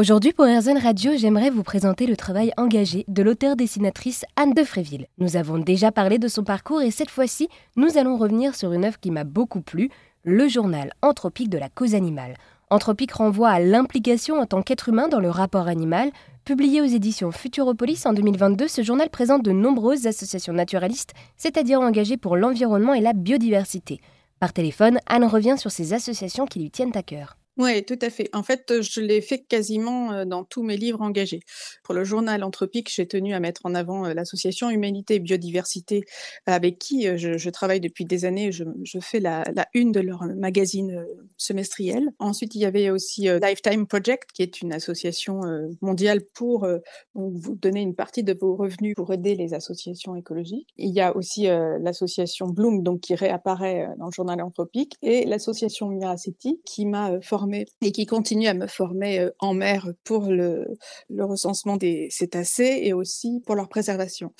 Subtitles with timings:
[0.00, 5.08] Aujourd'hui pour RZN Radio, j'aimerais vous présenter le travail engagé de l'auteur-dessinatrice Anne de Fréville.
[5.18, 8.86] Nous avons déjà parlé de son parcours et cette fois-ci, nous allons revenir sur une
[8.86, 9.90] œuvre qui m'a beaucoup plu,
[10.24, 12.38] le journal anthropique de la cause animale.
[12.70, 16.10] Anthropique renvoie à l'implication en tant qu'être humain dans le rapport animal.
[16.46, 22.16] Publié aux éditions Futuropolis en 2022, ce journal présente de nombreuses associations naturalistes, c'est-à-dire engagées
[22.16, 24.00] pour l'environnement et la biodiversité.
[24.38, 27.36] Par téléphone, Anne revient sur ces associations qui lui tiennent à cœur.
[27.60, 28.30] Oui, tout à fait.
[28.32, 31.40] En fait, je l'ai fait quasiment dans tous mes livres engagés.
[31.84, 36.04] Pour le journal Anthropique, j'ai tenu à mettre en avant l'association Humanité et Biodiversité,
[36.46, 38.50] avec qui je, travaille depuis des années.
[38.50, 38.64] Je,
[39.02, 41.04] fais la, une de leur magazine
[41.36, 42.08] semestriel.
[42.18, 45.42] Ensuite, il y avait aussi Lifetime Project, qui est une association
[45.82, 46.66] mondiale pour
[47.14, 50.68] vous donner une partie de vos revenus pour aider les associations écologiques.
[50.78, 55.88] Il y a aussi l'association Bloom, donc qui réapparaît dans le journal Anthropique, et l'association
[55.88, 57.20] Miraceti, qui m'a
[57.82, 60.66] et qui continue à me former en mer pour le,
[61.18, 64.32] recensement des cétacés et aussi pour leur préservation.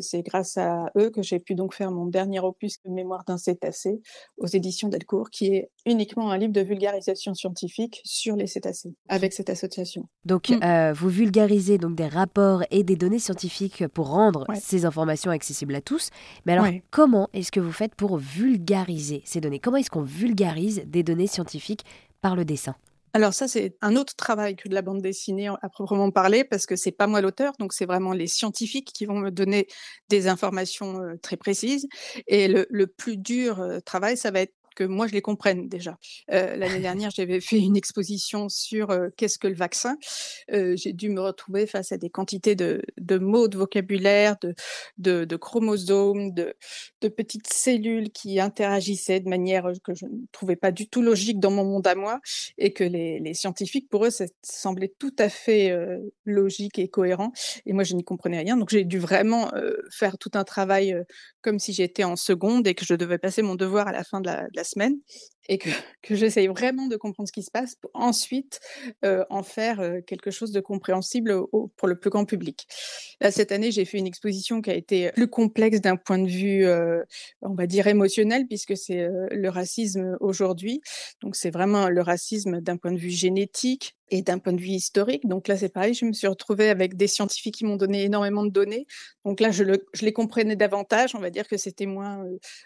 [0.00, 4.00] c'est grâce à eux que j'ai pu donc faire mon dernier opus Mémoire d'un cétacé
[4.36, 9.32] aux éditions Delcourt, qui est uniquement un livre de vulgarisation scientifique sur les cétacés avec
[9.32, 10.08] cette association.
[10.24, 10.92] Donc, mmh.
[10.92, 15.80] vous vulgarisez donc des rapports et des données scientifiques pour rendre ces informations accessibles à
[15.80, 16.10] tous.
[16.46, 19.58] Mais alors, comment est-ce que vous faites pour vulgariser ces données?
[19.58, 21.84] Comment est-ce qu'on vulgarise des données scientifiques
[22.22, 22.74] par le dessin
[23.14, 26.64] alors ça, c'est un autre travail que de la bande dessinée à proprement parler, parce
[26.64, 29.66] que c'est pas moi l'auteur, donc c'est vraiment les scientifiques qui vont me donner
[30.08, 31.88] des informations très précises.
[32.26, 35.98] Et le, le plus dur travail, ça va être que moi je les comprenne déjà.
[36.28, 39.96] L'année dernière, j'avais fait une exposition sur qu'est-ce que le vaccin.
[40.48, 44.36] J'ai dû me retrouver face à des quantités de, mots, de vocabulaire,
[44.98, 46.54] de, de, chromosomes, de,
[47.08, 51.50] petites cellules qui interagissaient de manière que je ne trouvais pas du tout logique dans
[51.50, 52.20] mon monde à moi
[52.58, 55.76] et que les, scientifiques, pour eux, ça semblait tout à fait
[56.24, 57.32] logique et cohérent.
[57.66, 58.56] Et moi, je n'y comprenais rien.
[58.56, 59.50] Donc, j'ai dû vraiment
[59.90, 60.96] faire tout un travail
[61.40, 64.20] comme si j'étais en seconde et que je devais passer mon devoir à la fin
[64.20, 65.02] de la investment.
[65.48, 65.58] Et
[66.02, 68.60] que, j'essaye vraiment de comprendre ce qui se passe pour ensuite
[69.02, 71.34] en faire quelque chose de compréhensible
[71.76, 72.66] pour le plus grand public.
[73.20, 76.28] Là, cette année, j'ai fait une exposition qui a été plus complexe d'un point de
[76.28, 76.66] vue,
[77.40, 80.80] on va dire, émotionnel, puisque c'est le racisme aujourd'hui.
[81.22, 84.68] Donc, c'est vraiment le racisme d'un point de vue génétique, et d'un point de vue
[84.68, 85.26] historique.
[85.26, 88.44] Donc là, c'est pareil, je me suis retrouvée avec des scientifiques qui m'ont donné énormément
[88.44, 88.86] de données.
[89.24, 91.14] Donc là, je, le, je, les comprenais davantage.
[91.14, 92.22] On va dire que c'était moins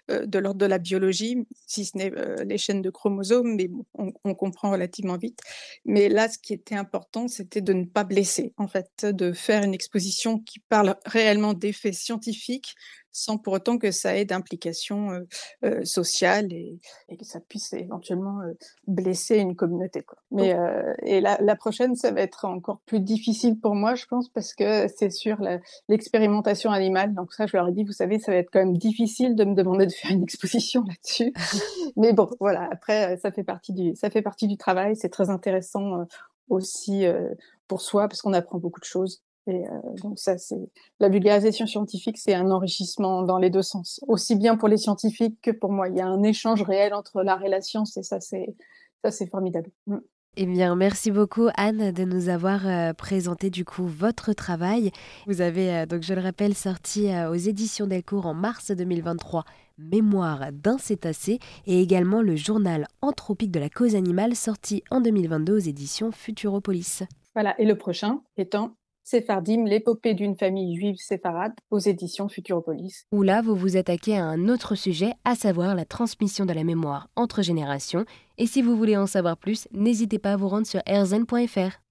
[0.08, 2.12] de l'ordre de la biologie, si ce n'est
[2.44, 5.40] les de chromosomes, mais on, comprend relativement vite.
[5.84, 9.62] Mais là, ce qui était important, c'était de ne pas blesser, en fait, de faire
[9.62, 12.74] une exposition qui parle réellement d'effets scientifiques
[13.16, 15.22] sans pour autant que ça ait d'implications
[15.64, 16.78] euh, sociales et,
[17.18, 18.40] que ça puisse éventuellement
[18.86, 20.02] blesser une communauté.
[20.02, 20.18] Quoi.
[20.30, 20.54] Mais
[21.02, 24.52] et la, la, prochaine, ça va être encore plus difficile pour moi, je pense, parce
[24.52, 25.38] que c'est sur
[25.88, 27.14] l'expérimentation animale.
[27.14, 29.44] Donc ça, je leur ai dit, vous savez, ça va être quand même difficile de
[29.44, 31.32] me demander de faire une exposition là-dessus.
[31.96, 32.68] Mais bon, voilà.
[32.70, 34.94] Après, ça fait partie du, ça fait partie du travail.
[34.94, 36.04] C'est très intéressant
[36.50, 37.06] aussi
[37.66, 39.22] pour soi parce qu'on apprend beaucoup de choses.
[39.48, 39.62] Et
[40.02, 44.56] donc ça, c'est la vulgarisation scientifique, c'est un enrichissement dans les deux sens, aussi bien
[44.56, 45.88] pour les scientifiques que pour moi.
[45.88, 48.56] Il y a un échange réel entre l'art et la science, et ça, c'est
[49.04, 49.70] ça, c'est formidable.
[49.86, 49.98] Mm.
[50.38, 54.90] Eh bien, merci beaucoup Anne de nous avoir présenté du coup votre travail.
[55.26, 59.44] Vous avez donc, je le rappelle, sorti aux éditions Delcourt en mars 2023
[59.78, 65.54] Mémoire d'un cétacé et également le journal Anthropique de la cause animale sorti en 2022
[65.54, 67.02] aux éditions Futuropolis.
[67.34, 68.74] Voilà, et le prochain étant
[69.08, 73.04] Séphardim, l'épopée d'une famille juive séfarade aux éditions Futuropolis.
[73.12, 76.64] Où là, vous vous attaquez à un autre sujet, à savoir la transmission de la
[76.64, 78.04] mémoire entre générations.
[78.36, 81.85] Et si vous voulez en savoir plus, n'hésitez pas à vous rendre sur erzen.fr.